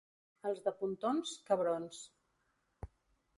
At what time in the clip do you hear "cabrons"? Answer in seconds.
1.51-2.01